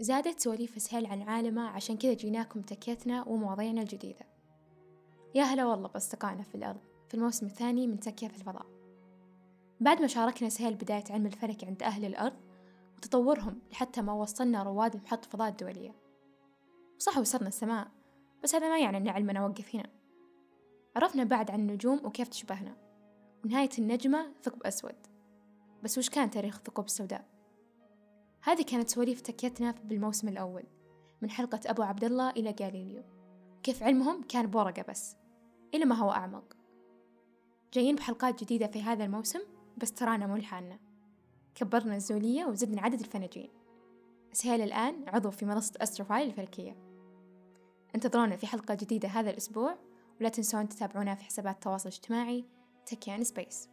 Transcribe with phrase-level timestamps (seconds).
[0.00, 4.26] زادت سواليف سهيل عن عالمه عشان كذا جيناكم تكيتنا ومواضيعنا الجديدة.
[5.34, 6.80] يا هلا والله بأصدقائنا في الأرض.
[7.08, 8.66] في الموسم الثاني من تكية في الفضاء.
[9.80, 12.36] بعد ما شاركنا سهيل بداية علم الفلك عند أهل الأرض
[12.96, 15.94] وتطورهم لحتى ما وصلنا رواد محطة الفضاء الدولية.
[16.96, 17.88] وصح وصلنا السماء
[18.42, 19.90] بس هذا ما يعني أن علمنا وقف هنا.
[20.96, 22.76] عرفنا بعد عن النجوم وكيف تشبهنا.
[23.44, 25.06] ونهاية النجمة ثقب أسود.
[25.82, 27.37] بس وش كان تاريخ الثقوب السوداء؟
[28.42, 30.64] هذه كانت سواليف تكيتنا بالموسم الأول
[31.22, 33.02] من حلقة أبو عبد الله إلى جاليليو.
[33.62, 35.16] كيف علمهم؟ كان بورقة بس.
[35.74, 36.56] إلى ما هو أعمق.
[37.72, 39.40] جايين بحلقات جديدة في هذا الموسم
[39.76, 40.78] بس ترانا مو لحالنا.
[41.54, 43.50] كبرنا الزولية وزدنا عدد الفناجين
[44.32, 46.76] سهيل الآن عضو في منصة أستروفايل الفلكية.
[47.94, 49.78] انتظرونا في حلقة جديدة هذا الأسبوع
[50.20, 52.44] ولا تنسون تتابعونا في حسابات التواصل الاجتماعي
[52.86, 53.68] تكيان سبيس.